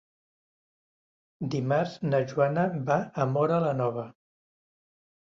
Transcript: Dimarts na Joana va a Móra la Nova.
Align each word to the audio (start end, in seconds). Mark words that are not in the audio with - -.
Dimarts 1.55 1.91
na 2.13 2.21
Joana 2.31 2.63
va 2.87 2.97
a 3.25 3.27
Móra 3.35 3.59
la 3.65 3.75
Nova. 3.83 4.07